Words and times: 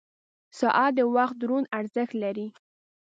•ساعت 0.59 0.91
د 0.95 0.99
وخت 1.15 1.35
دروند 1.41 1.71
ارزښت 1.79 2.13
لري. 2.23 2.47